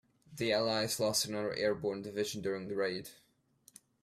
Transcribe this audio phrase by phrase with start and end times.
[0.35, 3.09] The allies lost another airborne division during the raid.